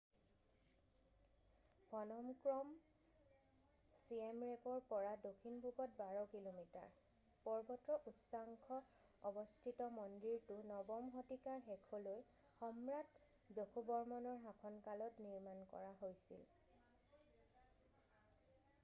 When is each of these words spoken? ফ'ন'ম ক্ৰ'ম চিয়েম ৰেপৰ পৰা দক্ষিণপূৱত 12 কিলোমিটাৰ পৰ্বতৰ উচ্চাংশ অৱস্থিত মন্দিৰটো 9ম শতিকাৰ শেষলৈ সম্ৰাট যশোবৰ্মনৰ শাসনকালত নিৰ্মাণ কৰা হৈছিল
ফ'ন'ম 1.89 2.29
ক্ৰ'ম 2.45 2.69
চিয়েম 3.95 4.39
ৰেপৰ 4.45 4.79
পৰা 4.93 5.09
দক্ষিণপূৱত 5.25 5.85
12 5.99 6.23
কিলোমিটাৰ 6.31 6.87
পৰ্বতৰ 7.43 8.09
উচ্চাংশ 8.13 8.77
অৱস্থিত 9.33 9.89
মন্দিৰটো 9.99 10.57
9ম 10.71 11.09
শতিকাৰ 11.17 11.61
শেষলৈ 11.67 12.23
সম্ৰাট 12.61 13.19
যশোবৰ্মনৰ 13.59 14.39
শাসনকালত 14.49 15.27
নিৰ্মাণ 15.29 15.61
কৰা 15.75 15.93
হৈছিল 16.01 16.49